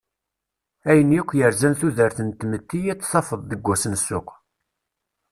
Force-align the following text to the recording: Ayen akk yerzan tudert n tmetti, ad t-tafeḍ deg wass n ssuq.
Ayen 0.89 1.11
akk 1.19 1.29
yerzan 1.39 1.73
tudert 1.79 2.17
n 2.27 2.29
tmetti, 2.39 2.79
ad 2.91 2.99
t-tafeḍ 2.99 3.41
deg 3.45 3.61
wass 3.65 3.83
n 3.87 3.93
ssuq. 3.99 4.27